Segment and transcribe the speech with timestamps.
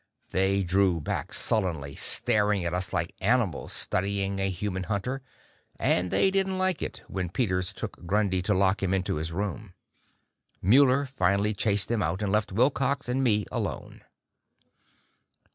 [0.31, 5.21] They drew back sullenly, staring at us like animals studying a human hunter,
[5.77, 9.75] and they didn't like it when Peters took Grundy to lock him into his room.
[10.59, 14.01] Muller finally chased them out, and left Wilcox and me alone.